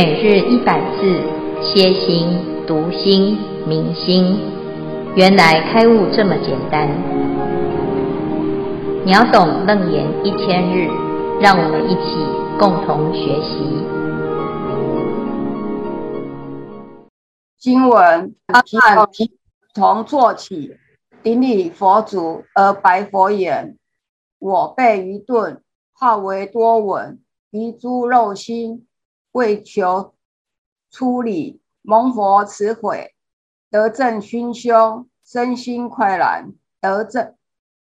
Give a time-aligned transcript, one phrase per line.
[0.00, 1.20] 每日一百字，
[1.60, 2.28] 歇心、
[2.68, 4.38] 读心、明心，
[5.16, 6.88] 原来开悟这么简单。
[9.04, 10.86] 秒懂楞严一千日，
[11.40, 12.14] 让我们一起
[12.60, 13.58] 共同学习。
[17.58, 19.08] 经文：阿难
[19.74, 20.76] 从坐起，
[21.24, 23.76] 顶礼佛祖而白佛言
[24.38, 25.60] ：“我辈愚钝，
[25.92, 27.18] 好为多闻，
[27.50, 28.84] 于诸肉心。”
[29.38, 30.16] 为求
[30.90, 33.14] 出离，蒙佛慈悔，
[33.70, 37.36] 得正熏修，身心快然，得正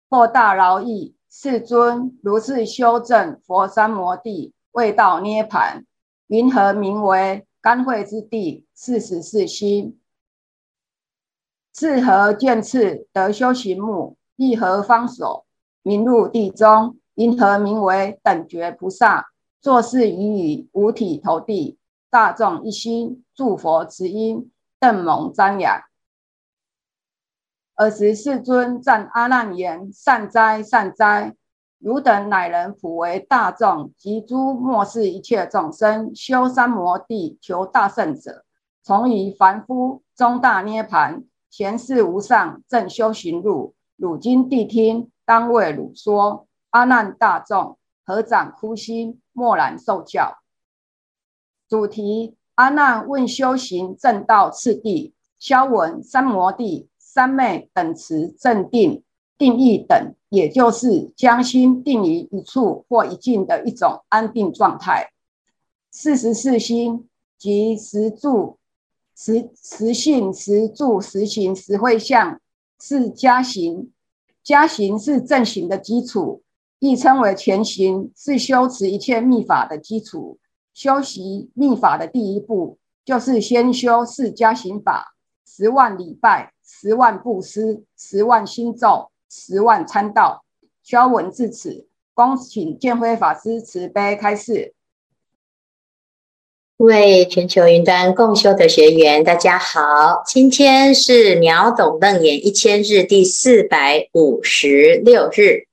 [0.10, 1.18] 获大饶益。
[1.30, 5.84] 世尊如是修正佛三摩地，未到涅槃，
[6.28, 8.66] 云何名为甘惠之地？
[8.74, 10.00] 四十四心。
[11.74, 14.16] 次何见次得修行目？
[14.38, 15.46] 亦何方所
[15.82, 16.98] 名入地中？
[17.16, 19.33] 云何名为等觉菩萨？
[19.64, 21.78] 作是语语，五体投地，
[22.10, 25.84] 大众一心，诸佛慈音，邓蒙瞻仰。
[27.76, 31.38] 尔时世尊赞阿难言：“善哉，善哉！
[31.80, 38.44] 汝等乃能普为大众及诸末世一切众生修三摩地，求大圣者，
[38.84, 43.74] 从于凡夫终大涅槃，前世无上正修行路。
[43.96, 46.48] 汝今谛听，当为汝说。
[46.72, 50.38] 阿难大众，合掌哭心。”默然受教。
[51.68, 55.14] 主题：阿难问修行正道次第。
[55.40, 59.04] 消文：三摩地、三昧等持正定
[59.38, 65.12] 定义等，也就是将心定于一处或一境的一种安定状态。
[65.92, 68.58] 四十四心即实住、
[69.18, 72.40] 实实性、实住、实行、实会相，
[72.80, 73.92] 是加行。
[74.44, 76.43] 加行是正行的基础。
[76.84, 80.38] 亦称为前行，是修持一切密法的基础。
[80.74, 85.16] 修习密法的第一步，就是先修四加行法：
[85.48, 90.44] 十万礼拜、十万布施、十万心咒、十万参道。
[90.84, 94.74] 消文至此，恭请建辉法师慈悲开示。
[96.78, 105.70] 各位全球云端共修的学员，大家好，今天是秒懂楞严一千日第四百五十六日。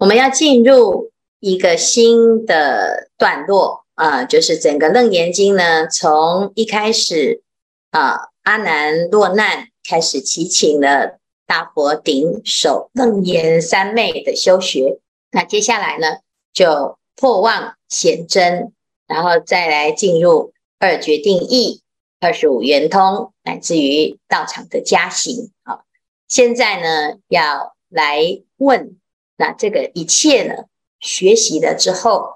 [0.00, 7.42] 我们要进入一个新的段落啊，就是整个《楞严经》呢，从一开始
[7.90, 15.00] 啊，阿难落难开始祈请了大佛顶首楞严三昧的修学，
[15.32, 16.20] 那接下来呢，
[16.54, 18.72] 就破妄显真，
[19.06, 21.82] 然后再来进入二决定义、
[22.20, 25.50] 二十五圆通，乃至于道场的加行。
[25.62, 25.84] 好，
[26.26, 28.96] 现在呢，要来问。
[29.40, 30.66] 那这个一切呢，
[31.00, 32.34] 学习了之后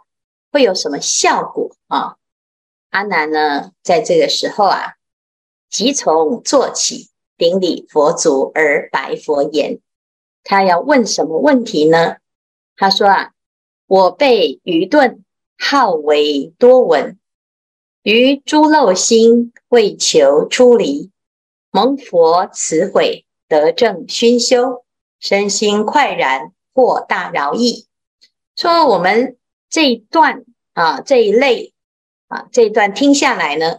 [0.51, 2.17] 会有什么效果啊？
[2.89, 4.95] 阿难呢，在这个时候啊，
[5.69, 9.81] 即从坐起，顶礼佛足而白佛言：
[10.45, 12.17] 他要问什么问题呢？
[12.75, 13.33] 他说啊，
[13.87, 15.23] 我辈愚钝，
[15.59, 17.19] 好为多闻，
[18.03, 21.11] 于诸漏心，为求出离，
[21.71, 24.87] 蒙佛慈悔，得正熏修，
[25.21, 26.53] 身心快然。
[26.75, 27.87] 获大饶益，
[28.57, 29.39] 说我们
[29.71, 31.73] 这一段啊，这一类
[32.27, 33.79] 啊，这一段听下来呢，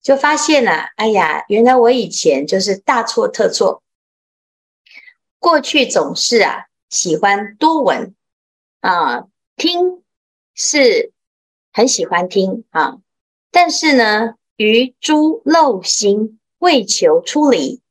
[0.00, 3.82] 就发现了，哎呀，原来我以前就是大错特错。
[5.40, 8.14] 过去总是啊，喜欢多闻
[8.80, 9.26] 啊，
[9.56, 10.04] 听
[10.54, 11.12] 是
[11.72, 12.98] 很喜欢听啊，
[13.50, 17.82] 但是呢，于诸漏心为求出离，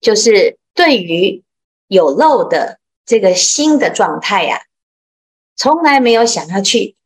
[0.00, 1.42] 就是对于
[1.88, 2.80] 有漏的。
[3.06, 4.62] 这个心的状态呀、啊，
[5.56, 6.96] 从来没有想要去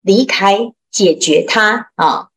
[0.00, 2.28] 离开、解决它啊？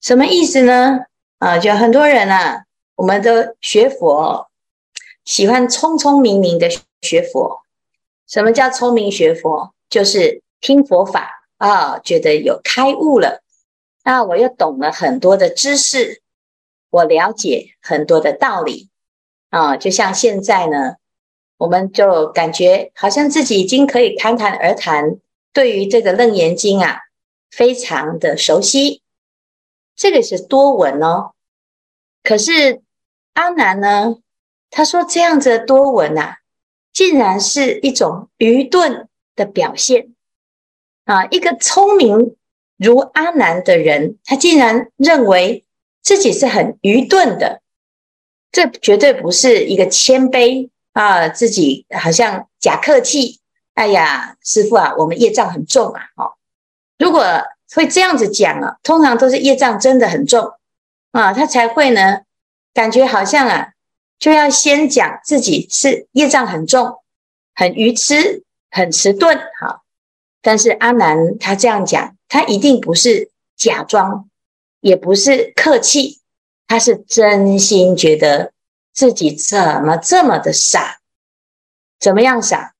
[0.00, 1.00] 什么意思呢？
[1.38, 2.64] 啊，就很多人啊，
[2.94, 4.50] 我们都学佛，
[5.24, 6.68] 喜欢聪聪明明的
[7.02, 7.62] 学佛。
[8.26, 9.74] 什么叫聪明学佛？
[9.90, 13.42] 就是听佛法啊，觉得有开悟了，
[14.04, 16.22] 那我又懂了很多的知识，
[16.90, 18.88] 我了解很多的道理
[19.50, 20.97] 啊，就像现在呢。
[21.58, 25.18] 我们就感觉好像自己已经可以侃侃而谈，
[25.52, 27.00] 对于这个《楞严经》啊，
[27.50, 29.02] 非常的熟悉。
[29.94, 31.32] 这个是多闻哦。
[32.22, 32.82] 可是
[33.34, 34.18] 阿难呢，
[34.70, 36.38] 他说这样子的多闻啊，
[36.92, 40.14] 竟然是一种愚钝的表现
[41.04, 41.26] 啊！
[41.26, 42.36] 一个聪明
[42.76, 45.64] 如阿难的人，他竟然认为
[46.02, 47.62] 自己是很愚钝的，
[48.52, 50.70] 这绝对不是一个谦卑。
[50.98, 53.38] 啊，自己好像假客气。
[53.74, 56.02] 哎呀，师傅啊，我们业障很重啊。
[56.16, 56.32] 哦，
[56.98, 57.24] 如果
[57.72, 60.54] 会这样子讲啊，通常都是业障真的很重
[61.12, 62.22] 啊，他才会呢，
[62.74, 63.74] 感觉好像啊，
[64.18, 66.98] 就要先讲自己是业障很重，
[67.54, 69.38] 很愚痴，很迟钝。
[69.60, 69.82] 哈，
[70.42, 74.28] 但是阿南他这样讲，他一定不是假装，
[74.80, 76.18] 也不是客气，
[76.66, 78.52] 他是真心觉得
[78.98, 80.98] 自己怎么这么的傻，
[82.00, 82.74] 怎么样傻？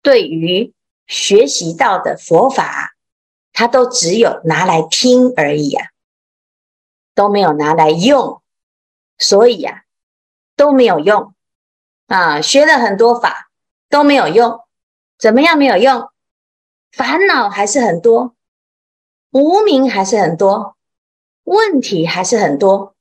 [0.00, 0.72] 对于
[1.08, 2.94] 学习到的佛法，
[3.52, 5.88] 他都只有拿来听而已啊，
[7.16, 8.40] 都没有拿来用，
[9.18, 9.82] 所以呀、啊，
[10.54, 11.34] 都没有用
[12.06, 13.50] 啊，学了很多法
[13.88, 14.60] 都没有用，
[15.18, 16.12] 怎么样没有用？
[16.92, 18.36] 烦恼还是很多，
[19.32, 20.76] 无明还是很多，
[21.42, 22.94] 问题还是很多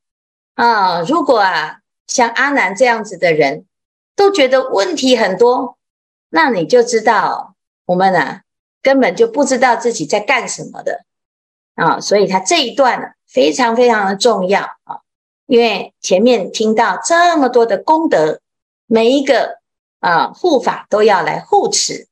[0.56, 1.02] 啊。
[1.02, 3.66] 如果啊，像阿难这样子的人，
[4.16, 5.78] 都觉得问题很多。
[6.30, 7.56] 那你就知道，
[7.86, 8.44] 我们啊
[8.82, 11.06] 根本就不知道自己在干什么的
[11.76, 15.02] 啊，所以他这一段呢非常非常的重要啊，
[15.46, 18.40] 因为前面听到这么多的功德，
[18.88, 19.60] 每一个
[20.00, 22.08] 啊护法都要来护持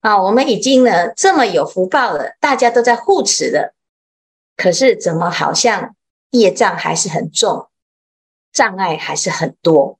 [0.00, 3.74] 啊，我们已经呢这么有福报了，大家都在护持了，
[4.56, 5.94] 可是怎么好像
[6.30, 7.68] 业障还是很重，
[8.54, 9.98] 障碍还是很多。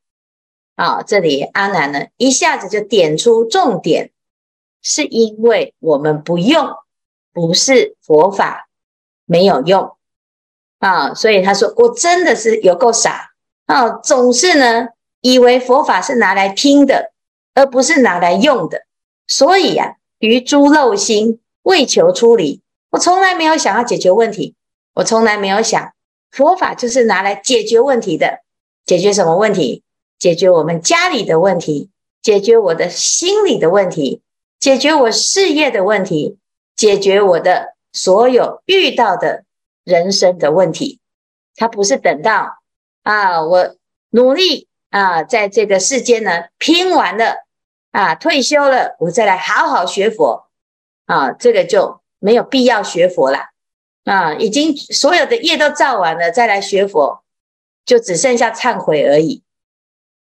[0.76, 4.12] 啊，这里阿南呢一下子就点出重点，
[4.80, 6.74] 是因为我们不用，
[7.32, 8.68] 不是佛法
[9.26, 9.96] 没有用。
[10.78, 13.32] 啊，所以他说我真的是有够傻。
[13.66, 14.88] 啊，总是呢
[15.20, 17.12] 以为佛法是拿来听的，
[17.54, 18.84] 而不是拿来用的，
[19.26, 22.60] 所以呀、啊，于诸漏心为求出离，
[22.90, 24.54] 我从来没有想要解决问题，
[24.92, 25.94] 我从来没有想
[26.30, 28.43] 佛法就是拿来解决问题的，
[28.86, 29.82] 解决什么问题？
[30.18, 31.90] 解决我们家里的问题，
[32.22, 34.22] 解决我的心理的问题，
[34.60, 36.38] 解决我事业的问题，
[36.76, 39.44] 解决我的所有遇到的
[39.84, 41.00] 人生的问题。
[41.56, 42.58] 他不是等到
[43.02, 43.76] 啊，我
[44.10, 47.44] 努力啊，在这个世间呢拼完了
[47.90, 50.46] 啊，退休了，我再来好好学佛
[51.06, 53.50] 啊，这个就没有必要学佛了
[54.04, 57.23] 啊，已经所有的业都造完了，再来学佛
[57.84, 59.42] 就只剩下忏悔而已。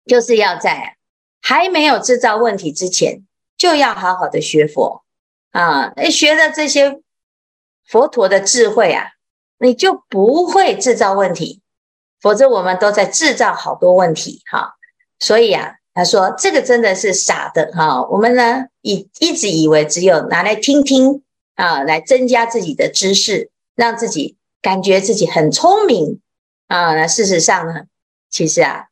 [0.05, 0.97] 就是要在
[1.41, 3.25] 还没有制造问题之前，
[3.57, 5.03] 就要好好的学佛
[5.51, 5.93] 啊！
[6.11, 7.01] 学了这些
[7.87, 9.13] 佛陀的智慧啊，
[9.57, 11.61] 你就不会制造问题，
[12.21, 14.75] 否则我们都在制造好多问题哈。
[15.19, 18.03] 所以啊，他说这个真的是傻的哈。
[18.09, 21.23] 我们呢，一一直以为只有拿来听听
[21.55, 26.19] 啊，来增加自己的知识，让自己感觉自己很聪明
[26.67, 26.95] 啊。
[26.95, 27.83] 那事实上呢，
[28.29, 28.87] 其实啊。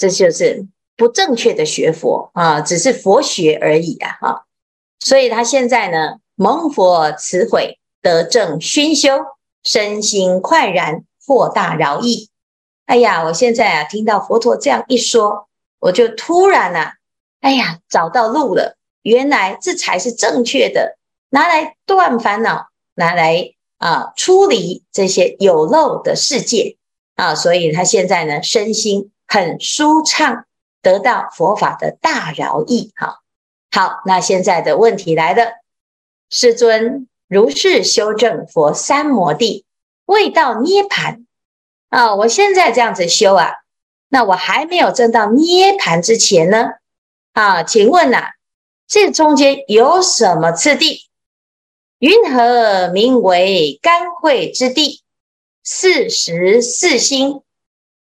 [0.00, 0.64] 这就是
[0.96, 4.16] 不正确的学佛啊，只是佛学而已啊！
[4.20, 4.44] 哈，
[5.00, 9.10] 所以他现在呢，蒙佛慈悔，得正熏修，
[9.64, 12.30] 身心快然，获大饶益。
[12.86, 15.48] 哎呀，我现在啊，听到佛陀这样一说，
[15.80, 16.92] 我就突然啊，
[17.40, 18.76] 哎呀，找到路了。
[19.02, 20.96] 原来这才是正确的，
[21.30, 26.76] 拿来断烦恼，拿来啊，出离这些有漏的世界
[27.18, 27.34] 啊！
[27.34, 29.10] 所以他现在呢，身心。
[29.30, 30.46] 很舒畅，
[30.80, 32.92] 得到佛法的大饶益。
[32.96, 33.20] 哈，
[33.70, 35.52] 好，那现在的问题来了，
[36.30, 39.66] 世尊，如是修正佛三摩地，
[40.06, 41.26] 未到涅槃
[41.90, 42.14] 啊！
[42.14, 43.52] 我现在这样子修啊，
[44.08, 46.70] 那我还没有证到涅槃之前呢？
[47.34, 48.30] 啊，请问呐、
[48.86, 51.02] 这中间有什么次第？
[51.98, 55.02] 云何名为甘惠之地？
[55.62, 57.42] 四时四心。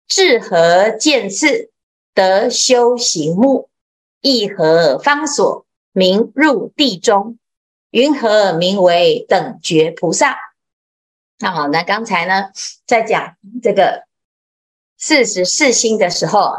[0.07, 1.69] 至和见次
[2.13, 3.69] 得修行目？
[4.21, 7.37] 意何方所名入地中？
[7.89, 10.37] 云何名为等觉菩萨？
[11.39, 12.51] 那好，那刚才呢，
[12.85, 14.05] 在讲这个
[14.97, 16.53] 四时四心的时候，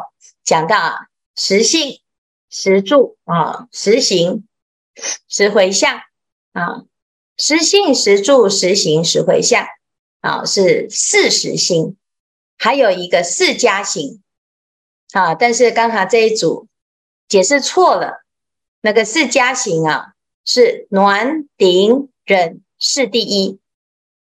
[0.45, 2.01] 讲到啊，实性、
[2.51, 4.47] 实住啊，实行、
[5.27, 6.03] 实回向
[6.53, 6.85] 啊，
[7.39, 9.67] 实性实住、实行、实回向
[10.21, 11.97] 啊，是四时心。
[12.57, 14.21] 还有一个四加行
[15.13, 16.67] 啊，但是刚才这一组
[17.29, 18.25] 解释错了。
[18.81, 23.59] 那个四加行啊，是暖顶忍是第一，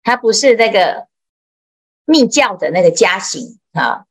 [0.04, 1.08] 它不是那个
[2.06, 4.06] 密教的那个加行啊。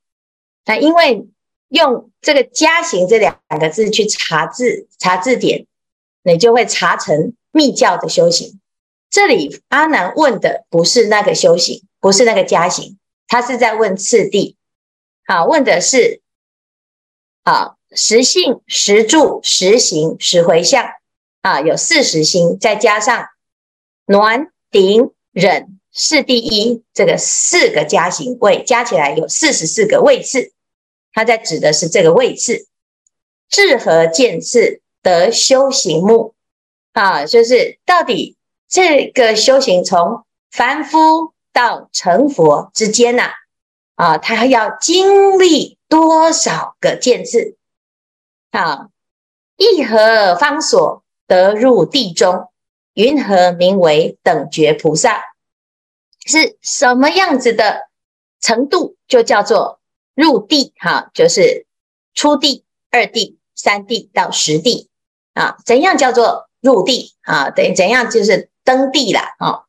[0.64, 1.28] 那因为
[1.68, 5.66] 用这个加行这两个字去查字查字典，
[6.22, 8.60] 你就会查成密教的修行。
[9.14, 12.98] 这里阿难问的不是那个修行，不是那个加行。
[13.28, 14.56] 他是在问次第，
[15.26, 16.20] 啊，问的是，
[17.44, 20.84] 啊，十信、十住、十行、十回向，
[21.42, 23.28] 啊，有四十心，再加上
[24.06, 30.50] 暖顶忍是第一，这个四个加行位加起来有四十四个位次，
[31.12, 32.66] 他在指的是这个位次。
[33.48, 36.34] 智和见次得修行目
[36.94, 38.36] 啊，就是到底
[38.74, 43.30] 这个修行从凡夫到成佛之间呐
[43.94, 47.56] 啊，啊，他要经历多少个见次
[48.50, 48.88] 啊？
[49.56, 52.48] 一何方所得入地中？
[52.94, 55.22] 云何名为等觉菩萨？
[56.26, 57.82] 是什么样子的
[58.40, 59.78] 程度，就叫做
[60.16, 61.64] 入地哈，就是
[62.12, 64.90] 初地、二地、三地到十地
[65.34, 65.58] 啊。
[65.64, 67.50] 怎样叫做入地啊？
[67.50, 69.64] 等于怎样就是登地了啊？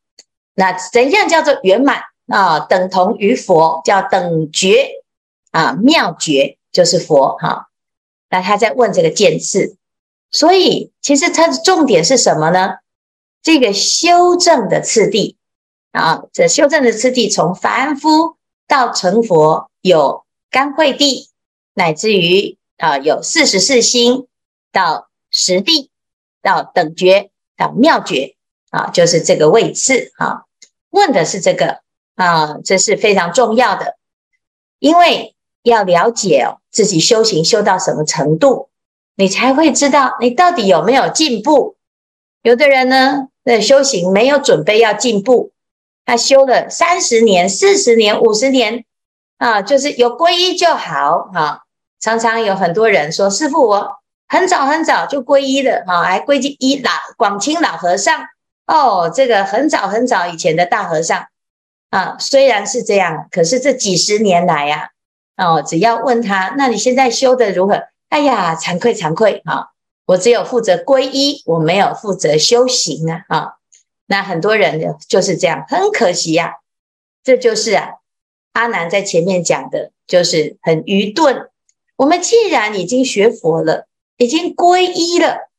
[0.53, 2.59] 那怎样叫做圆满啊？
[2.61, 4.89] 等同于佛，叫等觉
[5.51, 7.67] 啊，妙觉就是佛哈。
[8.29, 9.77] 那他在问这个见次，
[10.31, 12.77] 所以其实它的重点是什么呢？
[13.41, 15.37] 这个修正的次第
[15.91, 18.37] 啊，这修正的次第从凡夫
[18.67, 21.29] 到成佛有干慧地，
[21.73, 24.27] 乃至于啊有四十四心
[24.71, 25.91] 到十地
[26.41, 28.34] 到等觉到妙觉
[28.75, 30.43] 啊，就是这个位置啊。
[30.89, 31.79] 问的是这个
[32.15, 33.95] 啊，这是非常重要的，
[34.79, 38.69] 因为要了解哦自己修行修到什么程度，
[39.15, 41.75] 你才会知道你到底有没有进步。
[42.41, 45.51] 有的人呢，那修行没有准备要进步，
[46.05, 48.85] 他修了三十年、四十年、五十年
[49.37, 51.61] 啊，就是有皈依就好啊。
[51.99, 58.25] 常常有很多人说：“师傅，我很早很早就皈依了啊，还皈依老广清老和尚
[58.67, 61.27] 哦，这个很早很早以前的大和尚
[61.89, 64.91] 啊。”虽然是这样，可是这几十年来呀，
[65.37, 67.83] 哦，只要问他，那你现在修得如何？
[68.09, 69.69] 哎呀，惭愧惭愧啊！
[70.05, 73.25] 我只有负责皈依，我没有负责修行啊！
[73.27, 73.53] 啊，
[74.05, 76.53] 那很多人就是这样，很可惜呀、啊。
[77.23, 77.95] 这就是啊，
[78.53, 81.49] 阿南在前面讲的，就是很愚钝。
[81.97, 85.49] 我们既然已经学佛了，已经皈依了，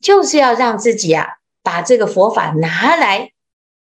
[0.00, 3.32] 就是要让自己啊，把这个佛法拿来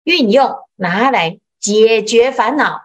[0.04, 2.82] 运用，拿来解决烦恼。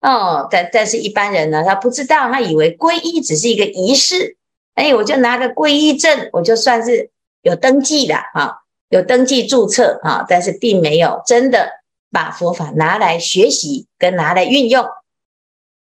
[0.00, 4.36] 哦，但但是一般人呢，他不知道，他以为皈依只是一个仪式。
[4.74, 7.10] 哎，我就拿个皈依证，我就算是
[7.42, 8.58] 有登记的啊，
[8.90, 11.70] 有登记注册啊，但是并没有真的
[12.10, 14.86] 把佛法拿来学习跟拿来运用。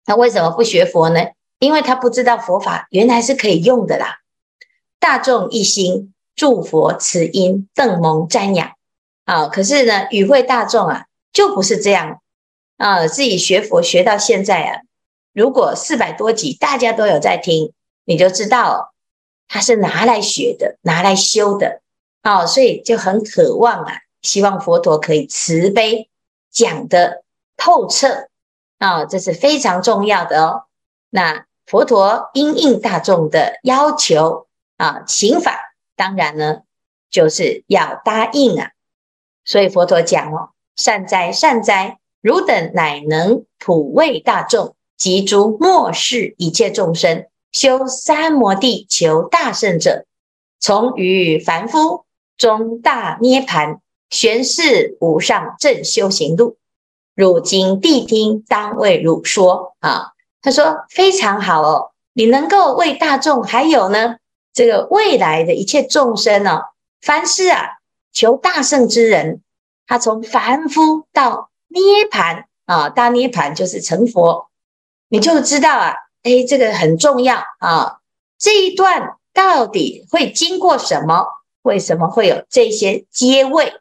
[0.06, 1.20] 那为什么不学佛呢？
[1.60, 4.20] 因为他不知道佛法原来是可以用的啦。
[5.00, 8.72] 大众一心祝佛慈音，邓蒙瞻仰
[9.26, 9.48] 啊。
[9.48, 12.22] 可是呢，与会大众啊，就不是这样
[12.78, 13.08] 啊。
[13.08, 14.82] 自己学佛学到现在啊，
[15.34, 17.74] 如果四百多集大家都有在听。
[18.04, 18.94] 你就知道，
[19.48, 21.82] 他是拿来学的，拿来修的，
[22.24, 26.10] 哦，所以就很渴望啊，希望佛陀可以慈悲
[26.52, 27.24] 讲得
[27.56, 28.28] 透彻，
[28.80, 30.64] 啊，这是非常重要的哦。
[31.12, 34.48] 那佛陀因应大众的要求
[34.78, 35.71] 啊，行法
[36.02, 36.62] 当然呢，
[37.12, 38.72] 就是要答应啊。
[39.46, 47.28] 所以佛陀讲哦，善哉善哉，汝等乃能普为大众及诸末世一切众生。
[47.52, 50.06] 修三摩地求大圣者，
[50.60, 52.06] 从于凡夫
[52.36, 53.80] 中大涅盘，
[54.10, 56.58] 玄示无上正修行路。
[57.14, 60.14] 汝今谛听，当为汝说啊。
[60.42, 64.16] 他说非常好哦，你能够为大众，还有呢，
[64.54, 66.64] 这个未来的一切众生呢、哦，
[67.02, 67.80] 凡是啊
[68.12, 69.42] 求大圣之人，
[69.88, 74.50] 他从凡夫到涅槃啊，大涅槃就是成佛，
[75.10, 75.96] 你就知道啊。
[76.24, 77.98] 哎，这个很重要啊！
[78.38, 81.26] 这一段到底会经过什么？
[81.64, 83.74] 为什么会有这些阶位？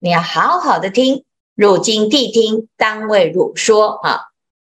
[0.00, 1.24] 你要好好的听。
[1.54, 4.22] 汝今谛听，当为汝说啊！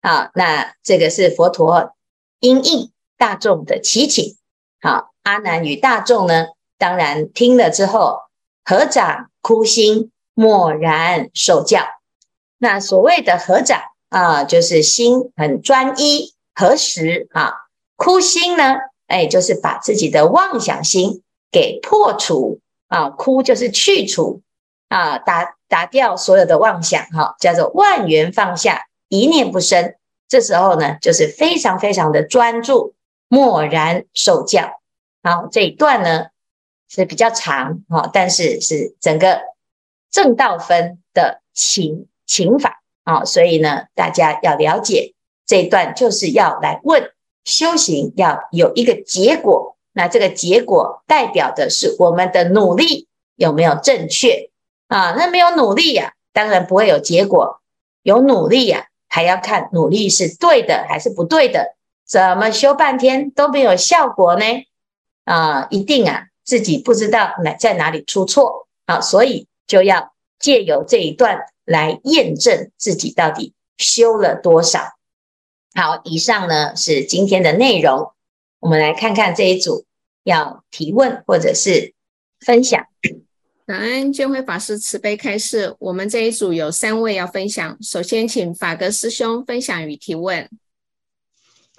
[0.01, 1.93] 啊，那这个是佛陀
[2.39, 4.37] 因应大众的祈请。
[4.81, 6.47] 好，阿难与大众呢，
[6.79, 8.21] 当然听了之后，
[8.65, 11.83] 合掌哭心，默然受教。
[12.57, 16.33] 那所谓的合掌啊，就是心很专一。
[16.55, 17.53] 合十啊？
[17.95, 18.75] 哭心呢？
[19.07, 22.59] 哎，就是把自己的妄想心给破除
[22.89, 23.11] 啊！
[23.11, 24.41] 哭就是去除
[24.89, 29.95] 啊，打打掉所有的妄想，哈、叫做万缘放下，一念不生。
[30.27, 32.95] 这时候呢，就是非常非常的专注，
[33.29, 34.81] 默然受教。
[35.23, 36.27] 好，这一段呢
[36.89, 39.41] 是比较长，哈、但是是整个
[40.11, 45.15] 正道分的情情法啊，所以呢，大家要了解。
[45.47, 47.11] 这一段就是要来问
[47.45, 54.51] 修行要有一个结果，那这个结果代表的是我们的努力有没有正确
[54.89, 55.13] 啊？
[55.17, 57.61] 那没有努力呀、当然不会有结果。
[58.03, 61.75] 有努力呀、还要看努力是对的还是不对的。
[62.07, 64.45] 怎么修半天都没有效果呢？
[65.29, 74.81] 啊、一定啊，自己不知道哪在哪里出错啊，所以就要借由这一段来验证自己到底修了多少。
[75.75, 78.13] 好，以上呢是今天的内容，
[78.61, 79.85] 我们来看看这一组
[80.25, 81.93] 要提问或者是
[82.41, 82.87] 分享。
[83.67, 90.49] 感恩见辉法师慈悲开示，我们这一组有三位要分享，首先请法格师兄分享与提问。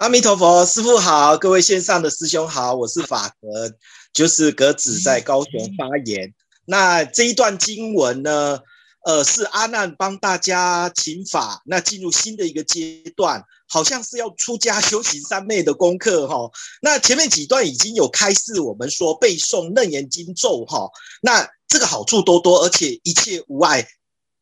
[0.00, 3.70] 阿弥陀佛，师父好，各位线上的师兄好，我是法格，
[4.14, 6.32] 就是格子在高雄发言。
[6.64, 8.58] 那这一段经文呢，
[9.04, 16.50] 呃，是阿难帮大家请法，那进入新的一个阶段，好像是要出家修行三昧的功课哈。
[16.80, 20.88] 那前面几段已经有开示我们说背诵楞严经咒哈，
[21.20, 23.86] 那这个好处多多，而且一切无碍，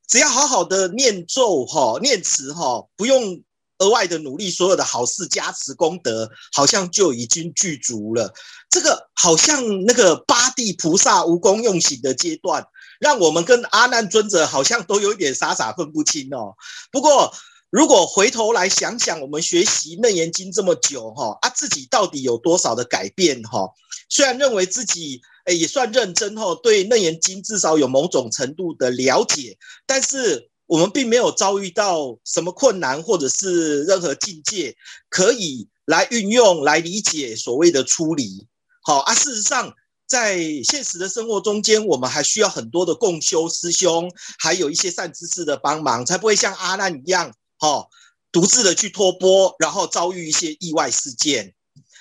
[0.06, 3.42] 只要好好的念咒哈，念词哈，不用。
[3.78, 8.32] 额外的努力，所有的好事加持功德，好像就已经具足了。
[8.68, 12.64] 这个好像那个八地菩萨无功用行的阶段，
[13.00, 16.54] 让我们跟阿难尊者好像都有点傻傻分不清哦。
[16.90, 17.32] 不过，
[17.70, 23.70] 如果回头来想想，我们学习楞严经这么久哈，啊，自己到底有多少的改变哈？
[24.08, 29.56] 虽然认为自己诶也算认真哈，对楞严经至少有某种程度的了解，
[29.86, 30.50] 但是。
[30.68, 34.76] 我们并没有遭遇到什么困难，或者是任何境界
[35.08, 38.46] 可以来运用、来理解所谓的出离。
[38.82, 39.72] 好啊，事实上，
[40.06, 47.88] 在现实的生活中间，我们还需要很多的共修师兄，还有一些善知识的帮忙，才不会像阿难一样，哈，
[48.30, 51.54] 独自的去托钵，然后遭遇一些意外事件。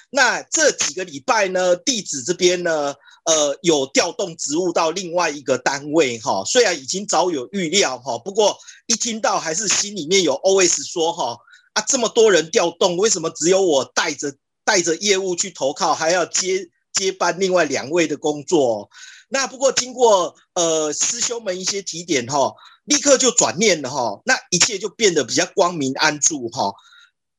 [0.10, 2.96] 那这几个礼拜呢，弟子这边呢，
[3.28, 11.38] 呃，有调动职务到另外一个单位哈，虽然已经早有预料哈，不过一听到还是心里面有 OS 说哈，
[11.74, 18.90] 啊，这么多人调动，为什么只有我带着带着业务去投靠，还要接接班另外两位的工作？
[19.28, 22.54] 那不过经过呃师兄们一些提点哈，
[22.86, 26.74] 立刻就转念了哈，那一切就变得比较光明安住哈。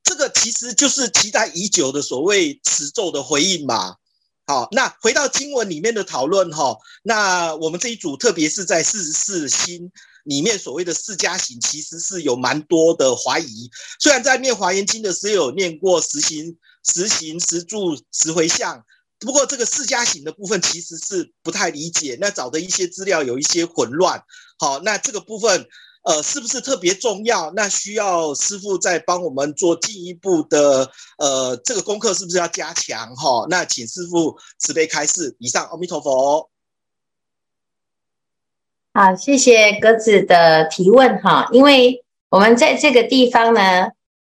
[0.04, 3.96] 这个其实就是期待已久的所谓持咒的回应嘛。
[4.48, 9.92] 好，那回到经文里面的讨论哈，那我们这一组特别是在四十四心
[10.24, 13.70] 里面所谓的四加行，其实是有蛮多的怀疑。
[14.00, 18.82] 虽然在念华严经的时候有念过十行、十行、十住、十回向，
[19.18, 24.24] 不过这个四加行的部分其实是不太理解，那找的一些资料有一些混乱。
[24.58, 25.68] 好，那这个部分。
[26.08, 27.52] 呃，是不是特别重要？
[27.54, 33.44] 那需要师傅再帮我们做进一步的呃，这个功课是不是要加强哈？
[33.50, 35.36] 那请师傅慈悲开示。
[35.38, 36.48] 以上，阿弥陀佛。
[38.94, 41.46] 好，谢谢格子的提问哈。
[41.52, 43.88] 因为我们在这个地方呢，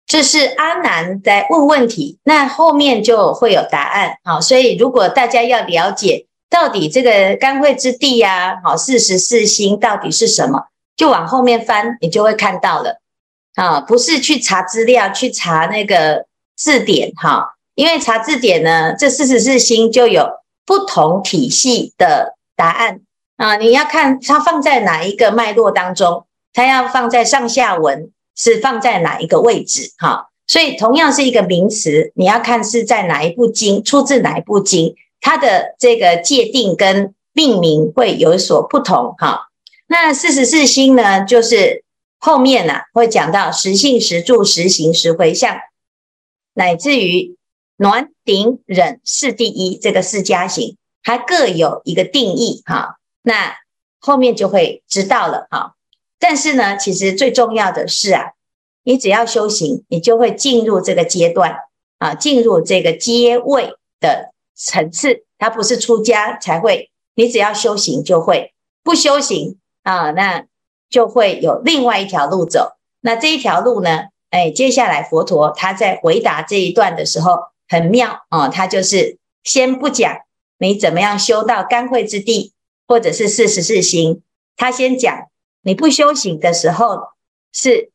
[0.08, 4.18] 这是阿难在问问题，那后面就会有答案。
[4.24, 10.70] 好，所以如果大家要了解到底这个甘惠之地呀，好，四十四心到底是什么？
[10.98, 13.02] 就往后面翻，你就会看到了
[13.56, 13.82] 啊！
[13.82, 20.30] 不是去查资料，去查那个字典哈，因为查字典呢，这四十四心就有
[20.66, 23.02] 不同体系的答案
[23.38, 23.58] 啊。
[23.58, 30.30] 你要看它放在哪一个脉络当中，它要放在上下文是放在哪一个位置哈。
[30.48, 39.50] 所以同样是一个名词，你要看是在哪一部经，出自哪一部经，它的这个界定跟命名会有所不同哈。
[39.88, 41.84] 那四十四心呢，就是
[42.18, 45.58] 后面呢、啊、会讲到十信、十住、十行、十回向，
[46.54, 47.38] 乃至于
[47.78, 52.98] 暖顶忍四第一这个四加行，还各有一个定义哈。
[53.22, 53.56] 那
[54.00, 55.76] 后面就会知道了哈。
[56.18, 58.32] 但是呢，其实最重要的是啊，
[58.84, 61.58] 你只要修行，你就会进入这个阶段
[62.00, 65.26] 啊，进入这个阶位的层次。
[65.38, 69.60] 它不是出家才会，你只要修行就会，不修行。
[69.86, 70.46] 啊，那
[70.90, 72.76] 就会有另外一条路走。
[73.02, 74.08] 那这一条路呢？
[74.32, 77.38] 哎，接下来佛陀他在回答这一段的时候
[77.70, 80.18] 很妙啊，他就是先不讲
[80.58, 82.52] 你怎么样修到甘惠之地，
[82.88, 84.24] 或者是四十四心，
[84.58, 85.30] 他先讲
[85.62, 87.10] 你不修行的时候
[87.54, 87.92] 是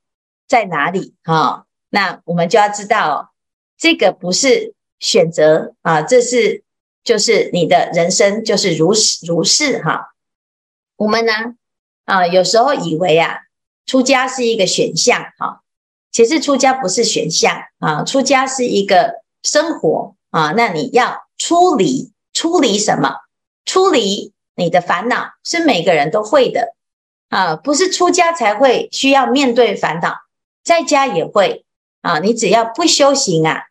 [0.49, 1.65] 在哪里啊？
[1.91, 3.33] 那我们就要知道，
[3.77, 6.63] 这个不是选择啊，这是
[7.03, 10.15] 就是你的人生就是如是如是哈。
[10.97, 11.33] 我们呢？
[12.11, 13.43] 啊，有时候以为啊，
[13.87, 15.63] 出家是一个选项哈，
[16.11, 20.53] 其实出家不是选项啊，出家是一个生活啊。
[20.57, 23.15] 那你要出离，出离什么？
[23.65, 26.75] 出离你的烦恼是每个人都会的，
[27.29, 30.17] 啊，不是出家才会需要面对烦恼，
[30.65, 31.65] 在家也会
[32.03, 32.19] 啊。
[32.19, 33.67] 你只要不修行啊，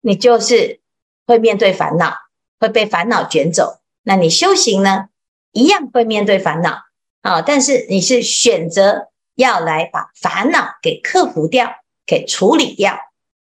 [0.00, 0.80] 你就是
[1.26, 2.14] 会面对烦恼，
[2.58, 3.80] 会被烦恼卷走。
[4.04, 5.08] 那你修行呢，
[5.52, 6.84] 一样会面对烦恼
[7.22, 7.40] 啊。
[7.42, 11.72] 但是你是选择要来把烦恼给克服掉，
[12.06, 12.96] 给处理掉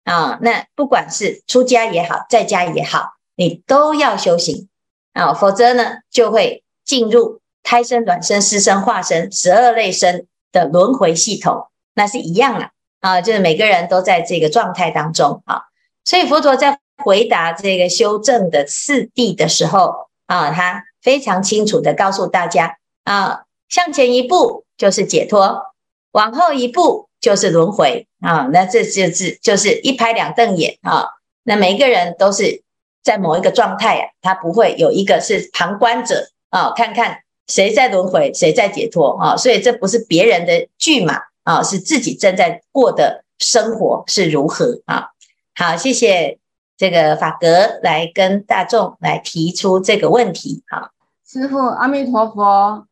[0.04, 0.38] 啊。
[0.42, 4.70] 那不管是出家也好，在家也好，你都要修行
[5.14, 7.42] 啊，否则呢，就会进入。
[7.64, 15.62] 胎生、卵生、湿生、化生，十二类生的轮回系统，那是一样啊，啊，就是每个人都在这个状态当中啊。
[16.04, 25.74] 所以佛陀在回答这个修正的次第的时候啊，他非常清楚地告诉大家啊，向前一步就是解脱，
[26.12, 28.48] 往后一步就是轮回啊。
[28.54, 31.08] 那这就是就是一拍两瞪眼啊。
[31.42, 32.62] 那每一个人都是
[33.02, 37.22] 在某一个状态啊，他不会有一个是旁观者啊，看看。
[37.48, 39.36] 谁在轮回，谁在解脱啊？
[39.36, 45.08] 所以这不是别人的剧码啊，是自己正在过的生活是如何啊？
[45.56, 46.38] 好，谢谢
[46.78, 50.64] 这个法格来跟大众来提出这个问题。
[50.70, 50.92] 好，
[51.28, 52.88] 师父阿弥陀佛，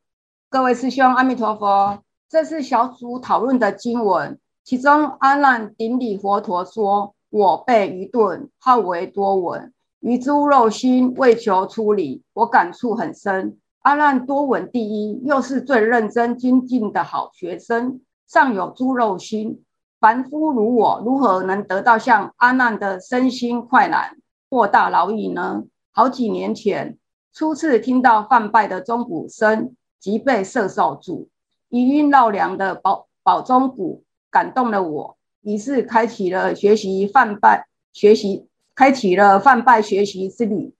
[0.51, 1.99] 各位师兄阿弥陀佛。
[2.27, 13.59] 这是小组讨论的经文，其中阿难顶礼佛陀说：“我辈愚钝，好为多闻，于诸肉心为求出离。”我感触很深。
[13.81, 19.63] 阿难多闻第一，又是最认真精进的好学生，尚有诸肉心。
[19.99, 24.17] 凡夫如我，如何能得到像阿难的身心快懒、
[24.49, 25.63] 豁大饶益呢？
[25.91, 26.97] 好几年前，
[27.33, 31.29] 初次听到梵拜的钟鼓声，即被摄受住，
[31.69, 40.73] 余音绕梁的宝宝钟鼓感动了我，于是开启了学习梵呗学习，开启了梵呗学习之旅。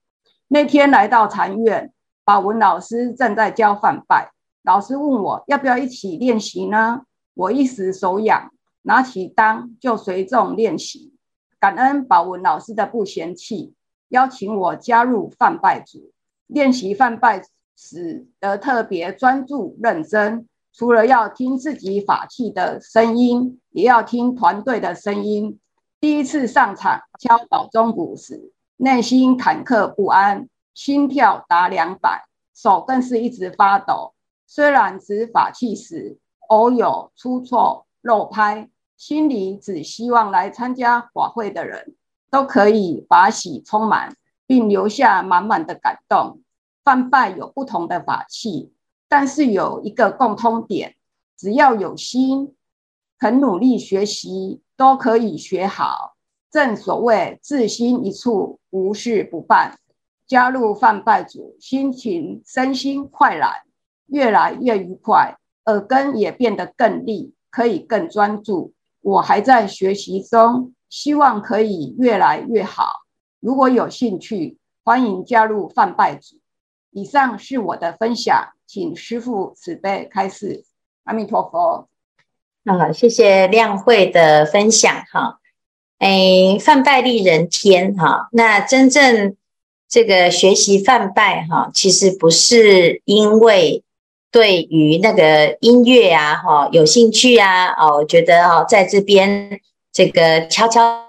[0.48, 1.92] 那天来到禅院。
[2.22, 4.30] 宝文老师正在教梵呗，
[4.62, 7.02] 老师问我要不要一起练习呢？
[7.34, 8.52] 我一时手痒，
[8.82, 11.12] 拿起当就随众练习。
[11.58, 13.74] 感恩宝文老师的不嫌弃，
[14.10, 16.12] 邀请我加入梵呗组。
[16.46, 17.42] 练习梵呗
[17.82, 25.58] 使得特别专注认真，除了要听自己法器的声音，也要听团队的声音。
[25.98, 30.46] 第一次上场敲宝钟鼓时，内心忐忑不安。
[30.74, 34.12] 心跳达两百，手更是一直发抖。
[34.46, 41.96] 虽然执法器时偶有出错漏拍，心里只希望来参加法会的人
[42.30, 44.14] 都可以法喜充满，
[44.46, 46.40] 并留下满满的感动。
[46.82, 48.72] 梵呗有不同的法器，
[49.08, 50.96] 但是有一个共通点：
[51.36, 52.54] 只要有心，
[53.18, 56.16] 肯努力学习，都可以学好。
[56.50, 59.78] 正所谓自心一处，无事不办。
[60.26, 63.52] 加入泛拜组，心情身心快懒，
[64.06, 68.72] 越来越愉快，耳根也变得更利，可以更专注。
[69.02, 73.02] 我还在学习中，希望可以越来越好。
[73.40, 76.39] 如果有兴趣，欢迎加入泛拜组。
[76.90, 80.64] 以上是我的分享，请师父慈悲开示。
[81.04, 81.88] 阿弥陀佛。
[82.64, 85.04] 好，谢谢亮慧的分享。
[85.10, 85.40] 哈，
[85.98, 87.94] 哎，梵呗利人天。
[87.96, 89.36] 哈，那真正。
[89.92, 93.82] 这个学习梵呗哈，其实不是因为
[94.30, 101.08] 对于那个音乐啊哈有兴趣啊哦，我觉得哦在这边这个悄悄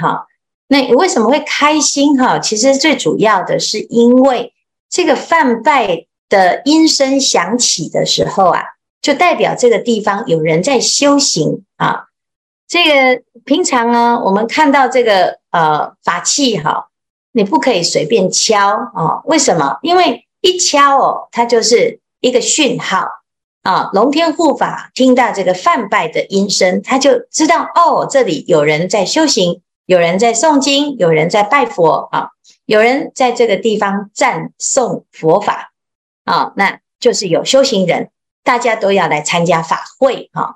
[0.00, 0.26] 好，
[0.72, 2.38] 那你为什么会开心哈？
[2.38, 4.52] 其实最主要的是因为
[4.88, 8.62] 这个梵呗的音声响起的时候啊，
[9.02, 12.04] 就代表这个地方有人在修行啊。
[12.68, 16.86] 这个平常呢，我们看到这个呃法器哈，
[17.32, 19.22] 你不可以随便敲啊。
[19.24, 19.78] 为什么？
[19.82, 23.08] 因为一敲哦，它就是一个讯号
[23.64, 23.90] 啊。
[23.92, 32.30] 龙天护法听到这个梵呗的音声，他就知道哦，这里有人在修行，有人在诵经，有人在拜佛啊，
[32.64, 35.72] 有人在这个地方赞颂佛法
[36.24, 38.10] 啊，那就是有修行人，
[38.44, 40.54] 大家都要来参加法会啊。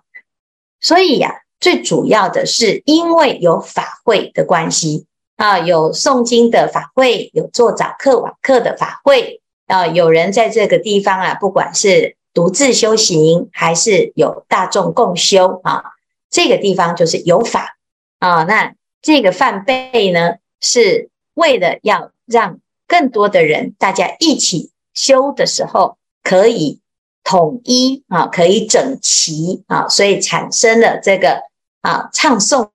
[0.80, 1.40] 所以呀。
[1.60, 15.82] 最主要的是，因为有法会的关系啊，有诵经的法会，有做早课晚课的法会啊，有人在这个地方啊，不管是独自修行，还是有大众共修啊，
[16.28, 17.78] 这个地方就是有法
[18.18, 18.42] 啊。
[18.42, 26.80] 那这个梵呗呢，是为了要让更多的人大家一起修的时候，可以
[27.22, 31.42] 统一啊，可以整齐啊，所以产生了这个。
[31.84, 32.70] 啊，唱诵，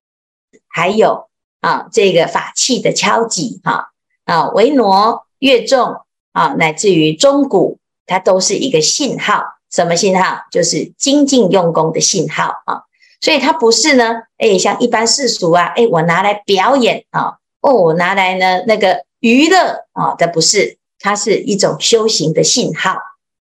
[0.67, 1.29] 还有
[1.61, 3.89] 啊，这个法器的敲击，哈
[4.25, 9.43] 啊，维那乐众啊，乃至于钟鼓它都是一个信号。
[9.71, 10.43] 什么信号？
[10.51, 12.83] 就是精进用功的信号啊。
[13.21, 22.97] 所以它不是呢，哎，像一般世俗啊，哎，我拿来表演啊，哦，我拿来呢那个娱乐啊，这不是，它是一种修行的信号。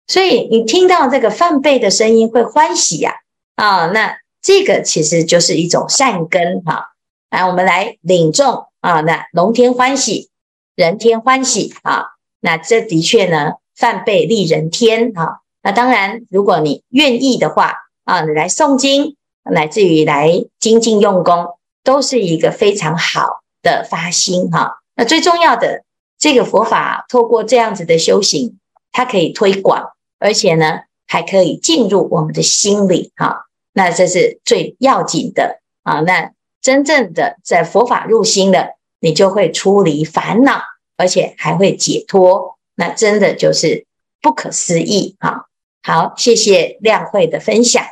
[0.07, 3.17] 所以你听到这个梵呗的声音会欢喜呀，
[3.57, 6.93] 啊，那这个其实就是一种善根哈。
[7.29, 10.31] 来，我们来领众啊，那龙天欢喜，
[10.75, 12.07] 人天欢喜啊，
[12.41, 15.41] 那这的确呢，梵呗利人天啊。
[15.63, 19.17] 那当然，如果你愿意的话啊，你来诵经。
[19.51, 24.79] 乃至于来精进用功，都是一个非常好的发心哈。
[24.95, 25.85] 那最重要的，
[26.19, 28.59] 这个佛法透过这样子的修行，
[28.93, 33.47] 它可以推广，而且呢，还可以进入我们的心里哈。
[33.73, 36.01] 那这是最要紧的啊。
[36.01, 36.33] 那
[36.63, 40.63] 真正的在佛法入心了，你就会出离烦恼，
[40.97, 42.57] 而且还会解脱。
[42.75, 43.87] 那真的就是
[44.21, 45.47] 不可思议哈。
[45.83, 47.85] 好，谢谢亮慧的分享。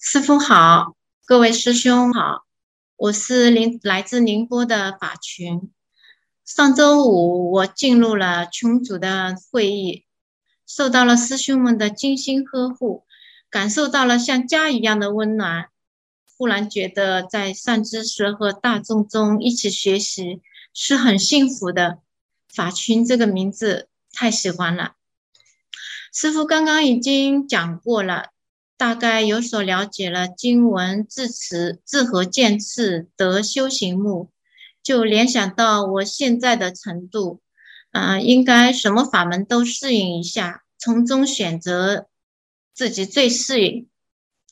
[0.00, 0.93] 师父好，
[1.26, 2.44] 各位师兄好，
[2.96, 5.72] 我是宁来自宁波的法群。
[6.44, 10.04] 上周五我进入了群组的会议，
[10.66, 13.06] 受到了师兄们的精心呵护，
[13.48, 15.70] 感受到了像家一样的温暖。
[16.36, 20.42] 忽然觉得在善知识和大众中一起学习
[20.74, 22.00] 是很幸福的。
[22.54, 24.92] 法群这个名字太喜欢了。
[26.12, 28.33] 师傅刚刚已经讲过了。
[28.84, 34.28] 大概有所了解了经文字词字和见次得修行目，
[34.82, 37.40] 就联想到我现在的程度，
[37.92, 42.08] 啊、应该什么法门都适应一下，从中选择
[42.74, 43.88] 自己最适应、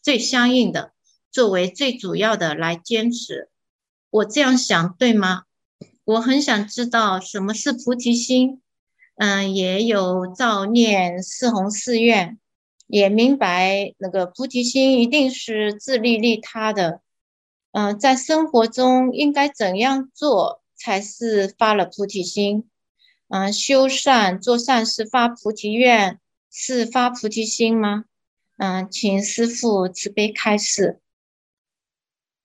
[0.02, 0.92] 最相应的，
[1.30, 3.50] 作为最主要的来坚持。
[4.08, 5.42] 我这样想对吗？
[6.04, 8.62] 我很想知道什么是菩提心，
[9.16, 12.38] 嗯、也有造念四弘誓愿。
[12.92, 17.00] 也明白那个菩提心一定是自利利他的，
[17.72, 22.68] 嗯、在生活中应该怎样做才是发了菩提心？
[23.30, 28.04] 嗯、修善做善事发菩提愿是发菩提心吗？
[28.58, 31.00] 嗯、请师父慈悲开示。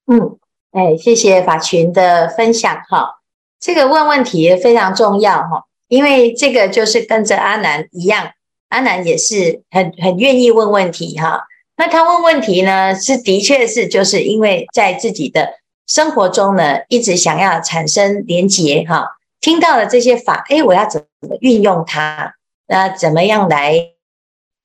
[0.05, 0.39] 嗯，
[0.71, 3.19] 哎，谢谢法群的分享哈，
[3.59, 8.31] 这个问问题非常重要哈，因为这个就是跟着阿南一样。
[8.69, 11.41] 阿南也是很很愿意问问题哈，
[11.77, 15.53] 那他问问题呢，是的确是就是因为在自己的
[15.87, 19.07] 生活中呢，一直想要产生连结哈，
[19.39, 22.33] 听到了这些法，诶，我要怎么运用它？
[22.67, 23.91] 那怎么样来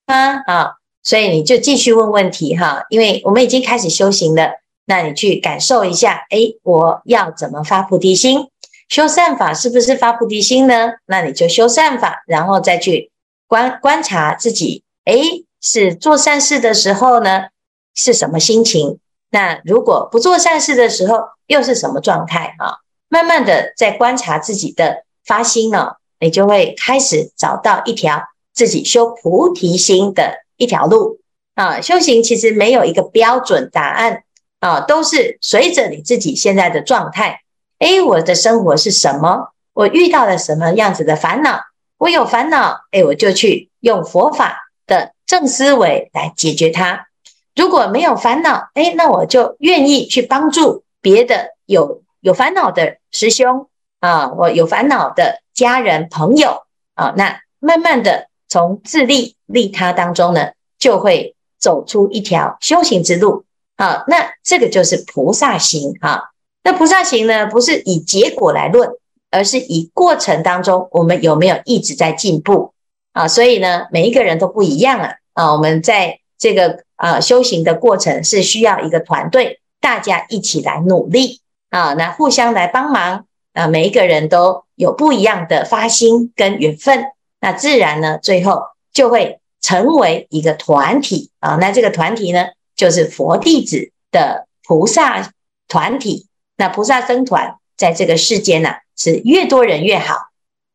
[0.07, 0.43] 啊？
[0.47, 0.73] 啊，
[1.05, 4.55] 所以你就继续问问题哈，因为我们已经开始修行了，
[4.87, 8.49] 那你去感受一下，诶，我要怎么发菩提心？
[8.89, 10.95] 修善法是不是发菩提心呢？
[11.07, 13.12] 那你就修善法，然后再去。
[13.53, 17.49] 观观察自己，诶，是做善事的时候呢，
[17.95, 18.99] 是什么心情？
[19.29, 22.77] 那如果不做善事的时候，又是什么状态啊？
[23.11, 28.23] 慢慢的在观察自己的发心呢，你就会开始找到一条
[28.55, 31.19] 自己修菩提心的一条路
[31.55, 31.79] 啊。
[31.83, 34.23] 修行其实没有一个标准答案
[34.61, 37.43] 啊，都是随着你自己现在的状态。
[37.81, 39.53] 诶，我的生活是什么？
[39.75, 41.61] 我遇到了什么样子的烦恼？
[42.03, 47.07] 我有烦恼，哎，我就去用佛法的正思维来解决它。
[47.55, 53.69] 如果没有烦恼，哎，那我就愿意去帮助别的有有烦恼的师兄
[54.01, 60.49] 啊，我有烦恼的家人朋友啊，那慢慢的从自利利他当中呢，
[60.81, 63.45] 就会走出一条修行之路
[63.77, 64.03] 啊。
[64.09, 66.31] 那这个就是菩萨行啊。
[66.65, 68.91] 那菩萨行呢，不是以结果来论。
[69.33, 72.73] 而是以过程当中，我们有没有一直在进步
[73.13, 73.27] 啊？
[73.27, 75.15] 所以呢，每一个人都不一样啊。
[75.33, 81.41] 啊，我们在这个啊修行的过程是需要一个团队，大家一起来努力
[81.71, 83.67] 啊，那互相来帮忙啊。
[83.67, 87.07] 每一个人都有不一样的发心跟缘分，
[87.41, 88.61] 那自然呢，最后
[88.93, 91.57] 就会成为一个团体啊。
[91.61, 95.33] 那这个团体呢，就是佛弟子的菩萨
[95.67, 96.27] 团体。
[96.59, 100.17] 那菩萨僧团在这个世间呢，是越多人越好，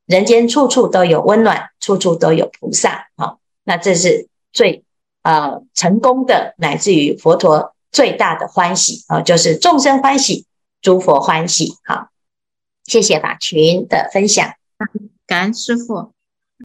[0.06, 3.08] 人间处处都有温暖，处处都有菩萨。
[3.16, 4.84] 好，那这是最
[5.24, 10.46] 呃成功的，乃至于佛陀最大的欢喜啊，就是众生欢喜，
[10.82, 11.76] 诸佛欢喜。
[11.86, 12.10] 好，
[12.84, 14.54] 谢谢法群的分享，
[15.26, 16.14] 感恩师父。